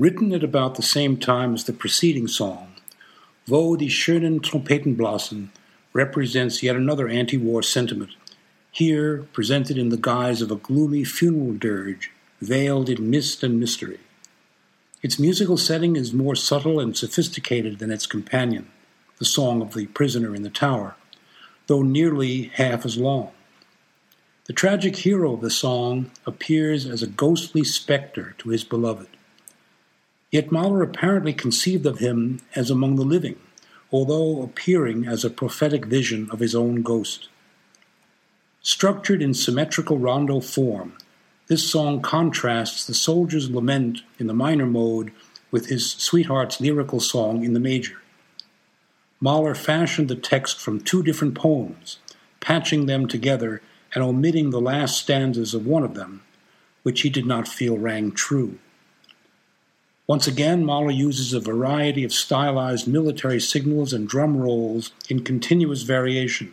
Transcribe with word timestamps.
Written 0.00 0.32
at 0.32 0.42
about 0.42 0.76
the 0.76 0.82
same 0.82 1.18
time 1.18 1.52
as 1.52 1.64
the 1.64 1.74
preceding 1.74 2.26
song, 2.26 2.68
Wo 3.46 3.76
die 3.76 3.84
schönen 3.84 4.40
Trompeten 4.40 4.96
blasen 4.96 5.50
represents 5.92 6.62
yet 6.62 6.74
another 6.74 7.06
anti 7.06 7.36
war 7.36 7.62
sentiment, 7.62 8.12
here 8.72 9.24
presented 9.34 9.76
in 9.76 9.90
the 9.90 9.98
guise 9.98 10.40
of 10.40 10.50
a 10.50 10.56
gloomy 10.56 11.04
funeral 11.04 11.52
dirge 11.52 12.10
veiled 12.40 12.88
in 12.88 13.10
mist 13.10 13.42
and 13.42 13.60
mystery. 13.60 14.00
Its 15.02 15.18
musical 15.18 15.58
setting 15.58 15.96
is 15.96 16.14
more 16.14 16.34
subtle 16.34 16.80
and 16.80 16.96
sophisticated 16.96 17.78
than 17.78 17.90
its 17.90 18.06
companion, 18.06 18.70
the 19.18 19.26
song 19.26 19.60
of 19.60 19.74
the 19.74 19.84
prisoner 19.88 20.34
in 20.34 20.42
the 20.42 20.48
tower, 20.48 20.96
though 21.66 21.82
nearly 21.82 22.44
half 22.54 22.86
as 22.86 22.96
long. 22.96 23.32
The 24.46 24.54
tragic 24.54 24.96
hero 24.96 25.34
of 25.34 25.42
the 25.42 25.50
song 25.50 26.10
appears 26.24 26.86
as 26.86 27.02
a 27.02 27.06
ghostly 27.06 27.64
spectre 27.64 28.34
to 28.38 28.48
his 28.48 28.64
beloved. 28.64 29.08
Yet 30.30 30.52
Mahler 30.52 30.82
apparently 30.82 31.32
conceived 31.32 31.86
of 31.86 31.98
him 31.98 32.40
as 32.54 32.70
among 32.70 32.96
the 32.96 33.04
living, 33.04 33.36
although 33.90 34.42
appearing 34.42 35.06
as 35.06 35.24
a 35.24 35.30
prophetic 35.30 35.86
vision 35.86 36.28
of 36.30 36.38
his 36.38 36.54
own 36.54 36.82
ghost. 36.82 37.28
Structured 38.62 39.22
in 39.22 39.34
symmetrical 39.34 39.98
rondo 39.98 40.40
form, 40.40 40.92
this 41.48 41.68
song 41.68 42.00
contrasts 42.00 42.84
the 42.84 42.94
soldier's 42.94 43.50
lament 43.50 44.02
in 44.18 44.28
the 44.28 44.34
minor 44.34 44.66
mode 44.66 45.10
with 45.50 45.66
his 45.66 45.90
sweetheart's 45.92 46.60
lyrical 46.60 47.00
song 47.00 47.44
in 47.44 47.54
the 47.54 47.60
major. 47.60 47.96
Mahler 49.20 49.56
fashioned 49.56 50.08
the 50.08 50.14
text 50.14 50.60
from 50.60 50.80
two 50.80 51.02
different 51.02 51.34
poems, 51.34 51.98
patching 52.38 52.86
them 52.86 53.08
together 53.08 53.60
and 53.94 54.04
omitting 54.04 54.50
the 54.50 54.60
last 54.60 54.98
stanzas 54.98 55.54
of 55.54 55.66
one 55.66 55.82
of 55.82 55.94
them, 55.94 56.22
which 56.84 57.00
he 57.00 57.10
did 57.10 57.26
not 57.26 57.48
feel 57.48 57.76
rang 57.76 58.12
true. 58.12 58.58
Once 60.10 60.26
again, 60.26 60.64
Mahler 60.64 60.90
uses 60.90 61.32
a 61.32 61.38
variety 61.38 62.02
of 62.02 62.12
stylized 62.12 62.88
military 62.88 63.38
signals 63.38 63.92
and 63.92 64.08
drum 64.08 64.36
rolls 64.36 64.90
in 65.08 65.22
continuous 65.22 65.82
variation, 65.82 66.52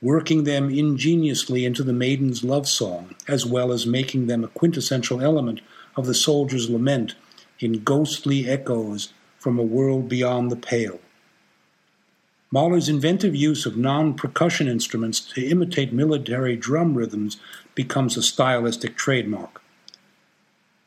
working 0.00 0.44
them 0.44 0.70
ingeniously 0.70 1.66
into 1.66 1.82
the 1.82 1.92
maiden's 1.92 2.42
love 2.42 2.66
song, 2.66 3.14
as 3.28 3.44
well 3.44 3.70
as 3.70 3.84
making 3.84 4.28
them 4.28 4.42
a 4.42 4.48
quintessential 4.48 5.20
element 5.20 5.60
of 5.94 6.06
the 6.06 6.14
soldier's 6.14 6.70
lament 6.70 7.14
in 7.58 7.84
ghostly 7.84 8.48
echoes 8.48 9.12
from 9.38 9.58
a 9.58 9.62
world 9.62 10.08
beyond 10.08 10.50
the 10.50 10.56
pale. 10.56 11.00
Mahler's 12.50 12.88
inventive 12.88 13.36
use 13.36 13.66
of 13.66 13.76
non 13.76 14.14
percussion 14.14 14.68
instruments 14.68 15.20
to 15.20 15.46
imitate 15.46 15.92
military 15.92 16.56
drum 16.56 16.94
rhythms 16.94 17.36
becomes 17.74 18.16
a 18.16 18.22
stylistic 18.22 18.96
trademark. 18.96 19.60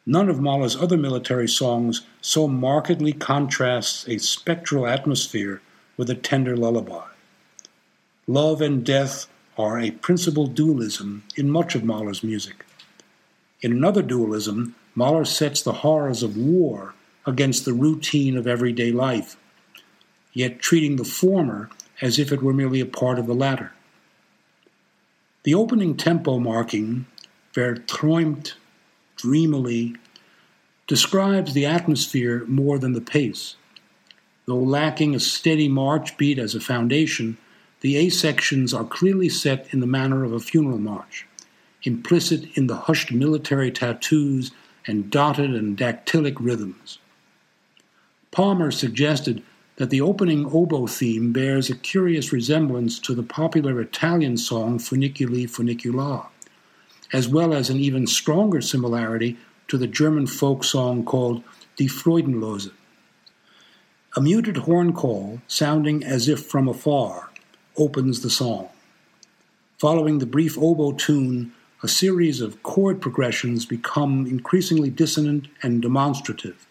None 0.06 0.30
of 0.30 0.42
Mahler's 0.42 0.76
other 0.76 0.98
military 0.98 1.48
songs 1.48 2.02
so 2.20 2.48
markedly 2.48 3.14
contrasts 3.14 4.08
a 4.08 4.18
spectral 4.18 4.86
atmosphere 4.86 5.62
with 5.96 6.10
a 6.10 6.16
tender 6.16 6.58
lullaby. 6.58 7.06
Love 8.28 8.62
and 8.62 8.86
death 8.86 9.28
are 9.58 9.80
a 9.80 9.92
principal 9.92 10.48
dualism 10.48 11.24
in 11.38 11.50
much 11.50 11.76
of 11.76 11.84
Mahler's 11.84 12.24
music. 12.24 12.66
In 13.62 13.72
another 13.72 14.02
dualism, 14.02 14.76
Mahler 14.94 15.26
sets 15.26 15.62
the 15.62 15.74
horrors 15.74 16.22
of 16.22 16.36
war 16.36 16.96
against 17.26 17.64
the 17.64 17.74
routine 17.74 18.36
of 18.36 18.46
everyday 18.46 18.92
life, 18.92 19.38
yet 20.34 20.60
treating 20.60 20.98
the 20.98 21.06
former 21.06 21.70
as 22.02 22.20
if 22.20 22.32
it 22.32 22.44
were 22.44 22.54
merely 22.54 22.82
a 22.82 22.86
part 22.86 23.20
of 23.20 23.28
the 23.28 23.36
latter. 23.36 23.72
The 25.44 25.54
opening 25.54 25.96
tempo 25.96 26.40
marking, 26.40 27.06
Verträumt 27.54 28.54
dreamily 29.16 29.96
describes 30.88 31.54
the 31.54 31.66
atmosphere 31.66 32.44
more 32.48 32.78
than 32.78 32.94
the 32.94 33.02
pace. 33.02 33.56
Though 34.46 34.60
lacking 34.60 35.16
a 35.16 35.20
steady 35.20 35.68
march 35.68 36.18
beat 36.18 36.38
as 36.38 36.54
a 36.54 36.60
foundation, 36.60 37.38
the 37.82 37.96
A 37.98 38.10
sections 38.10 38.74
are 38.74 38.84
clearly 38.84 39.30
set 39.30 39.74
in 39.74 39.80
the 39.80 39.88
manner 39.88 40.24
of 40.24 40.34
a 40.34 40.40
funeral 40.40 40.78
march, 40.78 41.26
implicit 41.84 42.46
in 42.58 42.68
the 42.68 42.76
hushed 42.76 43.12
military 43.12 43.72
tattoos 43.72 44.52
and 44.86 45.10
dotted 45.10 45.56
and 45.56 45.78
dactylic 45.78 46.36
rhythms. 46.40 47.00
Palmer 48.32 48.72
suggested 48.72 49.44
that 49.78 49.90
the 49.90 50.02
opening 50.02 50.46
oboe 50.46 50.88
theme 50.88 51.32
bears 51.32 51.70
a 51.70 51.76
curious 51.76 52.32
resemblance 52.32 53.00
to 53.00 53.16
the 53.16 53.24
popular 53.24 53.80
Italian 53.82 54.38
song 54.38 54.78
Funiculi 54.78 55.50
Funicula 55.50 56.28
as 57.14 57.30
well 57.30 57.54
as 57.54 57.70
an 57.70 57.78
even 57.78 58.08
stronger 58.08 58.60
similarity 58.60 59.38
to 59.68 59.78
the 59.78 59.88
German 59.88 60.26
folk 60.28 60.64
song 60.64 61.06
called 61.06 61.44
Die 61.78 61.86
Freudenlose. 61.86 62.72
A 64.16 64.22
muted 64.22 64.58
horn 64.58 64.94
call, 64.94 65.42
sounding 65.48 66.04
as 66.04 66.28
if 66.28 66.46
from 66.46 66.68
afar, 66.68 67.30
opens 67.78 68.22
the 68.22 68.30
song. 68.30 68.70
Following 69.80 70.20
the 70.20 70.26
brief 70.26 70.58
oboe 70.58 70.94
tune, 70.94 71.54
a 71.82 71.88
series 71.88 72.42
of 72.42 72.62
chord 72.64 73.02
progressions 73.02 73.66
become 73.66 74.26
increasingly 74.26 74.90
dissonant 74.90 75.48
and 75.62 75.82
demonstrative. 75.82 76.68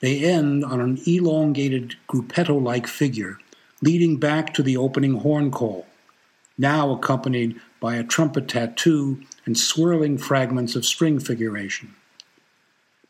They 0.00 0.18
end 0.24 0.64
on 0.64 0.80
an 0.80 1.00
elongated 1.06 1.96
gruppetto 2.08 2.60
like 2.60 2.86
figure, 2.86 3.38
leading 3.82 4.18
back 4.18 4.52
to 4.54 4.62
the 4.62 4.76
opening 4.76 5.14
horn 5.14 5.50
call, 5.50 5.86
now 6.58 6.90
accompanied 6.92 7.60
by 7.80 7.96
a 7.96 8.04
trumpet 8.04 8.46
tattoo 8.46 9.20
and 9.46 9.58
swirling 9.58 10.18
fragments 10.18 10.76
of 10.76 10.84
string 10.84 11.18
figuration. 11.18 11.94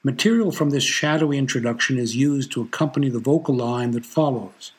Material 0.02 0.50
from 0.50 0.70
this 0.70 0.84
shadowy 0.84 1.36
introduction 1.36 1.98
is 1.98 2.16
used 2.16 2.50
to 2.52 2.62
accompany 2.62 3.10
the 3.10 3.18
vocal 3.18 3.54
line 3.54 3.90
that 3.90 4.06
follows, 4.06 4.72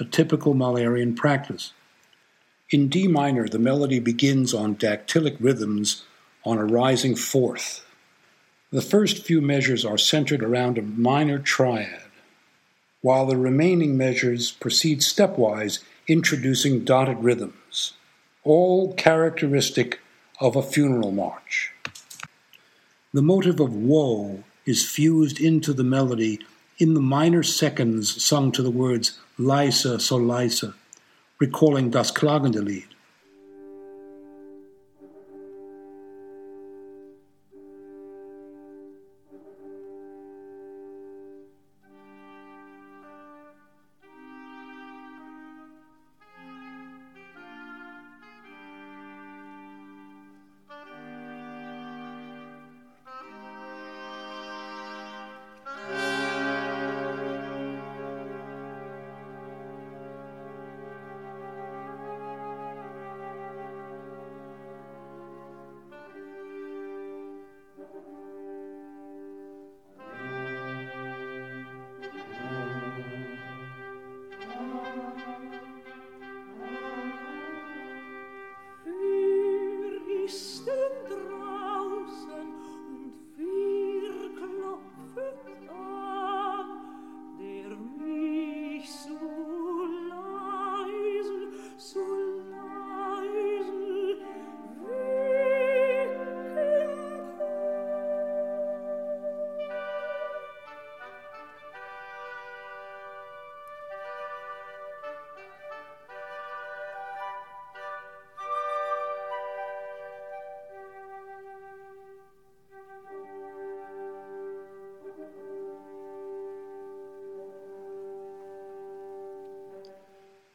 a 0.00 0.04
typical 0.04 0.54
Mahlerian 0.54 1.14
practice. 1.14 1.72
In 2.70 2.88
D 2.88 3.06
minor, 3.06 3.46
the 3.46 3.60
melody 3.60 4.00
begins 4.00 4.52
on 4.52 4.74
dactylic 4.74 5.36
rhythms 5.38 6.02
on 6.44 6.58
a 6.58 6.64
rising 6.64 7.14
fourth. 7.14 7.84
The 8.72 8.82
first 8.82 9.24
few 9.24 9.40
measures 9.40 9.84
are 9.84 9.98
centered 9.98 10.42
around 10.42 10.78
a 10.78 10.82
minor 10.82 11.38
triad, 11.38 12.02
while 13.02 13.26
the 13.26 13.36
remaining 13.36 13.96
measures 13.96 14.50
proceed 14.50 15.00
stepwise, 15.00 15.78
introducing 16.08 16.84
dotted 16.84 17.22
rhythms, 17.22 17.92
all 18.46 18.94
characteristic 18.94 20.00
of 20.40 20.54
a 20.54 20.62
funeral 20.62 21.10
march. 21.10 21.72
The 23.12 23.22
motive 23.22 23.58
of 23.58 23.74
woe 23.74 24.44
is 24.64 24.88
fused 24.88 25.40
into 25.40 25.72
the 25.72 25.84
melody 25.84 26.38
in 26.78 26.94
the 26.94 27.00
minor 27.00 27.42
seconds 27.42 28.22
sung 28.22 28.52
to 28.52 28.62
the 28.62 28.70
words 28.70 29.18
Leise, 29.36 30.00
so 30.00 30.16
leise, 30.16 30.72
recalling 31.40 31.90
Das 31.90 32.12
Klagende 32.12 32.64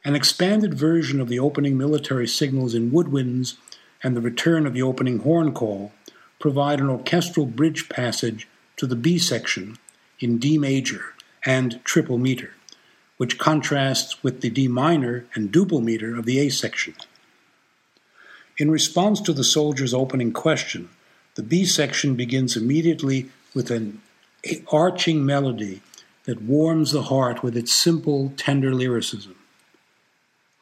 An 0.04 0.16
expanded 0.16 0.74
version 0.74 1.20
of 1.20 1.28
the 1.28 1.38
opening 1.38 1.78
military 1.78 2.26
signals 2.26 2.74
in 2.74 2.90
woodwinds 2.90 3.56
and 4.02 4.16
the 4.16 4.20
return 4.20 4.66
of 4.66 4.74
the 4.74 4.82
opening 4.82 5.20
horn 5.20 5.52
call 5.52 5.92
provide 6.40 6.80
an 6.80 6.90
orchestral 6.90 7.46
bridge 7.46 7.88
passage 7.88 8.48
to 8.76 8.86
the 8.88 8.96
B 8.96 9.16
section 9.16 9.78
in 10.18 10.38
D 10.38 10.58
major 10.58 11.14
and 11.46 11.78
triple 11.84 12.18
meter, 12.18 12.50
which 13.16 13.38
contrasts 13.38 14.24
with 14.24 14.40
the 14.40 14.50
D 14.50 14.66
minor 14.66 15.24
and 15.34 15.52
duple 15.52 15.82
meter 15.82 16.16
of 16.16 16.24
the 16.24 16.40
A 16.40 16.48
section. 16.48 16.94
In 18.58 18.72
response 18.72 19.20
to 19.20 19.32
the 19.32 19.44
soldier's 19.44 19.94
opening 19.94 20.32
question, 20.32 20.88
the 21.36 21.44
B 21.44 21.64
section 21.64 22.16
begins 22.16 22.56
immediately 22.56 23.30
with 23.54 23.70
an 23.70 24.02
arching 24.72 25.24
melody 25.24 25.80
that 26.24 26.42
warms 26.42 26.90
the 26.90 27.02
heart 27.02 27.44
with 27.44 27.56
its 27.56 27.72
simple, 27.72 28.32
tender 28.36 28.74
lyricism. 28.74 29.36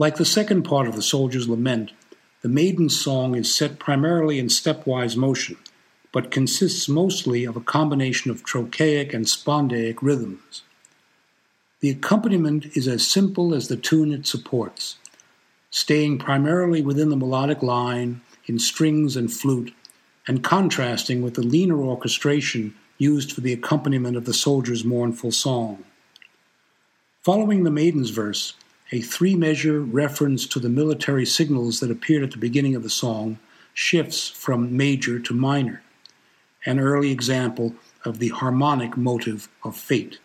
Like 0.01 0.17
the 0.17 0.25
second 0.25 0.63
part 0.63 0.89
of 0.89 0.97
the 0.97 1.03
soldier's 1.03 1.47
lament, 1.47 1.93
the 2.41 2.49
maiden's 2.49 2.99
song 2.99 3.35
is 3.35 3.55
set 3.55 3.79
primarily 3.79 4.39
in 4.39 4.47
stepwise 4.47 5.15
motion, 5.15 5.59
but 6.11 6.31
consists 6.31 6.89
mostly 6.89 7.45
of 7.45 7.55
a 7.55 7.61
combination 7.61 8.31
of 8.31 8.43
trochaic 8.43 9.13
and 9.13 9.27
spondaic 9.27 9.99
rhythms. 10.01 10.63
The 11.81 11.91
accompaniment 11.91 12.75
is 12.75 12.89
as 12.89 13.07
simple 13.07 13.55
as 13.55 13.69
the 13.69 13.77
tune 13.77 14.11
it 14.11 14.27
supports, 14.27 14.97
staying 15.71 16.19
primarily 16.19 16.81
within 16.81 17.11
the 17.11 17.17
melodic 17.17 17.63
line 17.63 18.23
in 18.47 18.59
strings 18.59 19.17
and 19.17 19.31
flute, 19.31 19.75
and 20.27 20.43
contrasting 20.43 21.21
with 21.21 21.35
the 21.35 21.43
leaner 21.43 21.79
orchestration 21.79 22.75
used 22.97 23.33
for 23.33 23.43
the 23.43 23.53
accompaniment 23.53 24.17
of 24.17 24.25
the 24.25 24.33
soldier's 24.33 24.83
mournful 24.83 25.31
song. 25.31 25.85
Following 27.21 27.65
the 27.65 27.71
maiden's 27.71 28.09
verse, 28.09 28.55
a 28.93 29.01
three 29.01 29.37
measure 29.37 29.81
reference 29.81 30.47
to 30.47 30.59
the 30.59 30.69
military 30.69 31.25
signals 31.25 31.81
that 31.81 31.91
appeared 31.91 32.25
at 32.25 32.33
the 32.33 32.39
beginning 32.39 32.75
of 32.75 32.83
the 32.83 32.91
song 32.91 33.39
shifts 33.73 34.29
from 34.29 34.77
major 34.77 35.19
to 35.19 35.33
minor, 35.33 35.83
an 36.67 36.81
early 36.81 37.11
example 37.11 37.75
of 38.05 38.19
the 38.19 38.29
harmonic 38.29 38.97
motive 38.97 39.49
of 39.63 39.77
fate. 39.77 40.19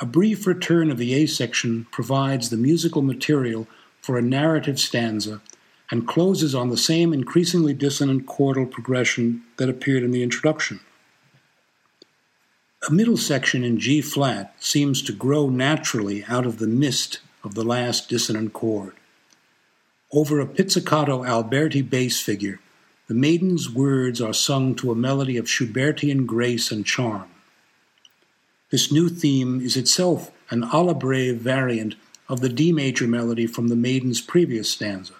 A 0.00 0.06
brief 0.06 0.46
return 0.46 0.90
of 0.90 0.98
the 0.98 1.14
A 1.14 1.26
section 1.26 1.86
provides 1.92 2.50
the 2.50 2.56
musical 2.56 3.00
material 3.00 3.68
for 4.00 4.18
a 4.18 4.22
narrative 4.22 4.80
stanza 4.80 5.40
and 5.88 6.08
closes 6.08 6.52
on 6.52 6.68
the 6.68 6.76
same 6.76 7.12
increasingly 7.12 7.74
dissonant 7.74 8.26
chordal 8.26 8.68
progression 8.68 9.44
that 9.56 9.68
appeared 9.68 10.02
in 10.02 10.10
the 10.10 10.22
introduction. 10.22 10.80
A 12.88 12.92
middle 12.92 13.16
section 13.16 13.62
in 13.62 13.78
G 13.78 14.00
flat 14.00 14.54
seems 14.58 15.00
to 15.02 15.12
grow 15.12 15.48
naturally 15.48 16.24
out 16.24 16.44
of 16.44 16.58
the 16.58 16.66
mist 16.66 17.20
of 17.44 17.54
the 17.54 17.64
last 17.64 18.08
dissonant 18.08 18.52
chord. 18.52 18.94
Over 20.12 20.40
a 20.40 20.46
pizzicato 20.46 21.24
Alberti 21.24 21.82
bass 21.82 22.20
figure, 22.20 22.58
the 23.06 23.14
maiden's 23.14 23.70
words 23.70 24.20
are 24.20 24.34
sung 24.34 24.74
to 24.76 24.90
a 24.90 24.96
melody 24.96 25.36
of 25.36 25.46
Schubertian 25.46 26.26
grace 26.26 26.72
and 26.72 26.84
charm. 26.84 27.30
This 28.70 28.90
new 28.90 29.08
theme 29.08 29.60
is 29.60 29.76
itself 29.76 30.30
an 30.50 30.64
alla 30.64 30.94
variant 30.94 31.96
of 32.28 32.40
the 32.40 32.48
D 32.48 32.72
major 32.72 33.06
melody 33.06 33.46
from 33.46 33.68
the 33.68 33.76
maiden's 33.76 34.20
previous 34.20 34.70
stanza. 34.70 35.14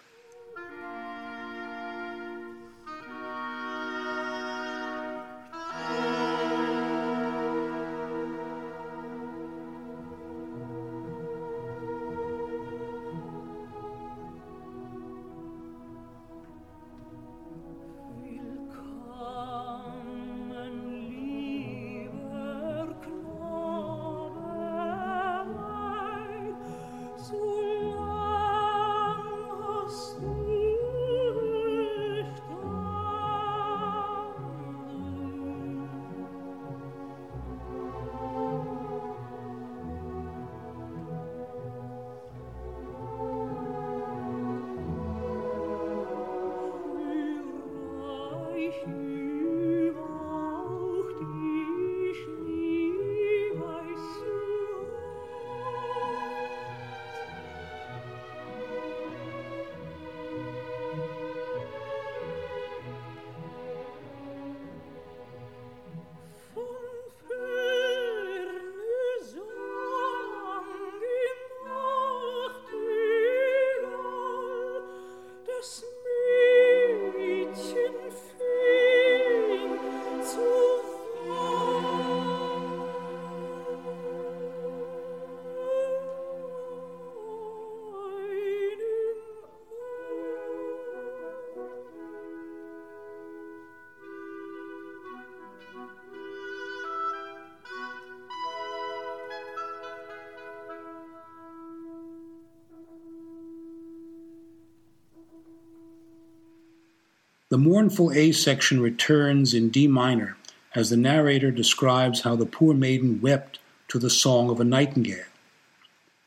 The 107.55 107.58
mournful 107.58 108.11
A 108.11 108.32
section 108.32 108.81
returns 108.81 109.55
in 109.55 109.69
D 109.69 109.87
minor 109.87 110.37
as 110.75 110.91
the 110.91 110.96
narrator 110.96 111.53
describes 111.53 112.23
how 112.23 112.34
the 112.34 112.46
poor 112.46 112.75
maiden 112.75 113.20
wept 113.20 113.61
to 113.87 114.01
the 114.01 114.11
song 114.11 114.51
of 114.51 114.58
a 114.58 114.65
nightingale. 114.65 115.27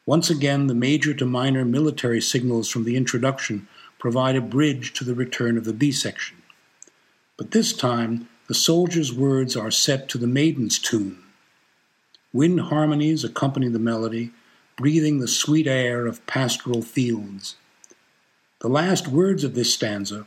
Once 0.05 0.29
again, 0.29 0.67
the 0.67 0.73
major 0.73 1.13
to 1.15 1.25
minor 1.25 1.65
military 1.65 2.21
signals 2.21 2.69
from 2.69 2.85
the 2.85 2.95
introduction 2.95 3.67
provide 3.99 4.37
a 4.37 4.41
bridge 4.41 4.93
to 4.93 5.03
the 5.03 5.13
return 5.13 5.57
of 5.57 5.65
the 5.65 5.73
B 5.73 5.91
section. 5.91 6.37
But 7.35 7.51
this 7.51 7.73
time, 7.73 8.29
the 8.47 8.53
soldier's 8.53 9.13
words 9.13 9.57
are 9.57 9.69
set 9.69 10.07
to 10.07 10.17
the 10.17 10.27
maiden's 10.27 10.79
tune. 10.79 11.21
Wind 12.31 12.61
harmonies 12.61 13.25
accompany 13.25 13.67
the 13.67 13.79
melody, 13.79 14.31
breathing 14.77 15.19
the 15.19 15.27
sweet 15.27 15.67
air 15.67 16.05
of 16.05 16.25
pastoral 16.25 16.81
fields. 16.81 17.57
The 18.59 18.69
last 18.69 19.09
words 19.09 19.43
of 19.43 19.55
this 19.55 19.73
stanza, 19.73 20.25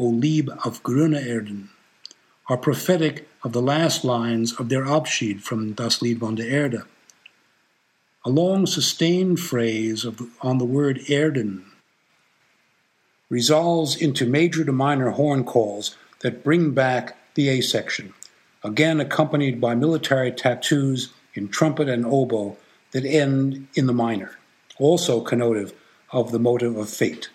O 0.00 0.06
Lieb 0.06 0.48
auf 0.64 0.84
grüne 0.84 1.20
Erden, 1.26 1.70
are 2.48 2.56
prophetic 2.56 3.28
of 3.42 3.52
the 3.52 3.60
last 3.60 4.04
lines 4.04 4.52
of 4.58 4.68
Der 4.68 4.86
Abschied 4.86 5.42
from 5.42 5.72
Das 5.72 6.00
Lied 6.00 6.18
von 6.18 6.36
der 6.36 6.46
Erde. 6.46 6.84
A 8.24 8.30
long 8.30 8.64
sustained 8.64 9.40
phrase 9.40 10.04
the, 10.04 10.28
on 10.40 10.58
the 10.58 10.64
word 10.64 11.00
Erden 11.10 11.64
resolves 13.28 13.96
into 13.96 14.24
major 14.24 14.64
to 14.64 14.72
minor 14.72 15.10
horn 15.10 15.42
calls 15.42 15.96
that 16.20 16.44
bring 16.44 16.70
back 16.70 17.16
the 17.34 17.48
A 17.48 17.60
section, 17.60 18.14
again 18.62 19.00
accompanied 19.00 19.60
by 19.60 19.74
military 19.74 20.30
tattoos 20.30 21.12
in 21.34 21.48
trumpet 21.48 21.88
and 21.88 22.06
oboe 22.06 22.56
that 22.92 23.04
end 23.04 23.66
in 23.74 23.86
the 23.86 23.92
minor, 23.92 24.38
also 24.78 25.20
connotive 25.20 25.72
of 26.12 26.30
the 26.30 26.38
motive 26.38 26.76
of 26.76 26.88
fate. 26.88 27.30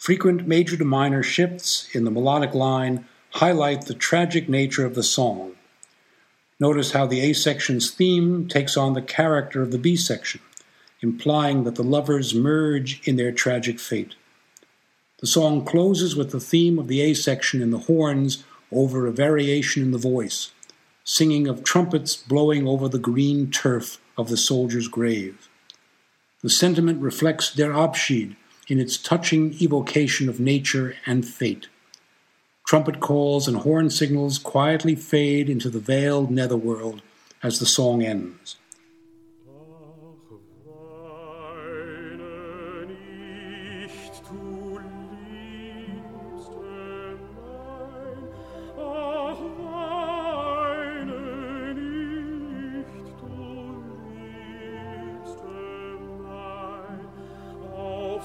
Frequent 0.00 0.48
major 0.48 0.78
to 0.78 0.84
minor 0.86 1.22
shifts 1.22 1.86
in 1.92 2.04
the 2.04 2.10
melodic 2.10 2.54
line 2.54 3.04
highlight 3.32 3.84
the 3.84 3.92
tragic 3.92 4.48
nature 4.48 4.86
of 4.86 4.94
the 4.94 5.02
song. 5.02 5.56
Notice 6.58 6.92
how 6.92 7.04
the 7.04 7.20
A 7.20 7.34
section's 7.34 7.90
theme 7.90 8.48
takes 8.48 8.78
on 8.78 8.94
the 8.94 9.02
character 9.02 9.60
of 9.60 9.72
the 9.72 9.78
B 9.78 9.96
section, 9.96 10.40
implying 11.02 11.64
that 11.64 11.74
the 11.74 11.84
lovers 11.84 12.34
merge 12.34 13.06
in 13.06 13.16
their 13.16 13.30
tragic 13.30 13.78
fate. 13.78 14.14
The 15.18 15.26
song 15.26 15.66
closes 15.66 16.16
with 16.16 16.30
the 16.30 16.40
theme 16.40 16.78
of 16.78 16.88
the 16.88 17.02
A 17.02 17.12
section 17.12 17.60
in 17.60 17.70
the 17.70 17.80
horns 17.80 18.42
over 18.72 19.06
a 19.06 19.12
variation 19.12 19.82
in 19.82 19.90
the 19.90 19.98
voice, 19.98 20.50
singing 21.04 21.46
of 21.46 21.62
trumpets 21.62 22.16
blowing 22.16 22.66
over 22.66 22.88
the 22.88 22.98
green 22.98 23.50
turf 23.50 24.00
of 24.16 24.30
the 24.30 24.38
soldier's 24.38 24.88
grave. 24.88 25.50
The 26.40 26.48
sentiment 26.48 27.02
reflects 27.02 27.52
Der 27.52 27.74
Abschied 27.74 28.34
in 28.70 28.78
its 28.78 28.96
touching 28.96 29.52
evocation 29.60 30.28
of 30.28 30.38
nature 30.38 30.94
and 31.04 31.26
fate. 31.26 31.68
Trumpet 32.66 33.00
calls 33.00 33.48
and 33.48 33.58
horn 33.58 33.90
signals 33.90 34.38
quietly 34.38 34.94
fade 34.94 35.50
into 35.50 35.68
the 35.68 35.80
veiled 35.80 36.30
netherworld 36.30 37.02
as 37.42 37.58
the 37.58 37.66
song 37.66 38.04
ends. 38.04 38.56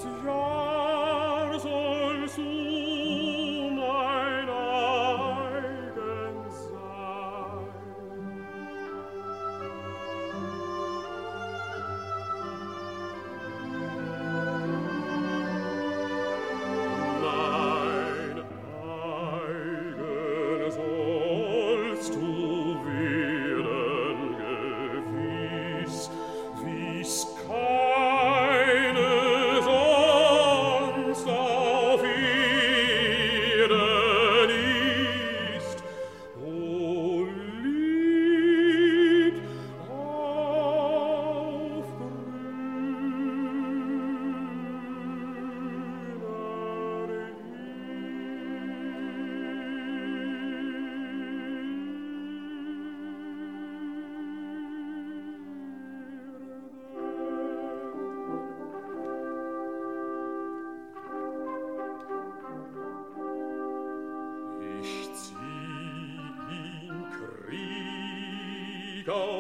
is. 0.06 0.45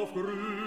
Auf 0.06 0.14
grüne 0.14 0.65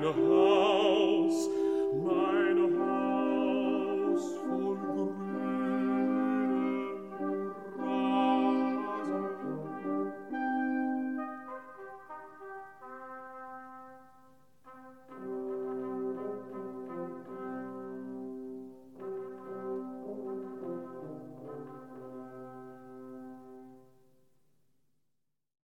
deine 0.00 0.14